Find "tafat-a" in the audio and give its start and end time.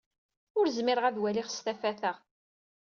1.65-2.13